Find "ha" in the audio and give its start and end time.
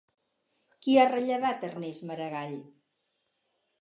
0.95-1.03